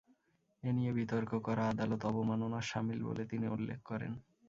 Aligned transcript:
এ 0.63 0.69
নিয়ে 0.77 0.91
বিতর্ক 0.99 1.31
করা 1.47 1.63
আদালত 1.71 2.01
অবমাননার 2.11 2.65
শামিল 2.71 2.99
বলে 3.09 3.23
তিনি 3.31 3.45
উল্লেখ 3.47 3.79
করেন। 3.85 4.11